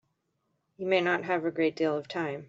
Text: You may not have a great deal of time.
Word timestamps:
You 0.77 0.87
may 0.87 0.99
not 0.99 1.25
have 1.25 1.45
a 1.45 1.51
great 1.51 1.75
deal 1.75 1.95
of 1.95 2.07
time. 2.07 2.39